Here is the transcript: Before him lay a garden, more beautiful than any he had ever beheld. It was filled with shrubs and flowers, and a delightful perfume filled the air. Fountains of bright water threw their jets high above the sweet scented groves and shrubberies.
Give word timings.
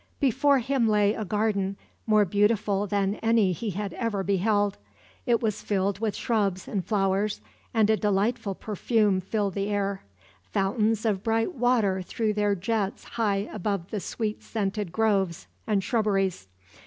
Before 0.19 0.57
him 0.57 0.87
lay 0.87 1.13
a 1.13 1.23
garden, 1.23 1.77
more 2.07 2.25
beautiful 2.25 2.87
than 2.87 3.19
any 3.21 3.51
he 3.51 3.69
had 3.69 3.93
ever 3.93 4.23
beheld. 4.23 4.79
It 5.27 5.43
was 5.43 5.61
filled 5.61 5.99
with 5.99 6.15
shrubs 6.15 6.67
and 6.67 6.83
flowers, 6.83 7.39
and 7.71 7.87
a 7.87 7.95
delightful 7.97 8.55
perfume 8.55 9.19
filled 9.21 9.53
the 9.53 9.69
air. 9.69 10.01
Fountains 10.41 11.05
of 11.05 11.21
bright 11.21 11.53
water 11.53 12.01
threw 12.01 12.33
their 12.33 12.55
jets 12.55 13.03
high 13.03 13.47
above 13.53 13.91
the 13.91 13.99
sweet 13.99 14.41
scented 14.41 14.91
groves 14.91 15.45
and 15.67 15.83
shrubberies. 15.83 16.47